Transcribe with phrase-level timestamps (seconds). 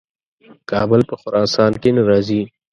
[0.69, 2.41] کابل په خراسان کې نه راځي.